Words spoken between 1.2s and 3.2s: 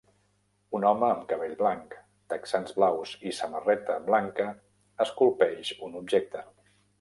cabell blanc, texans blaus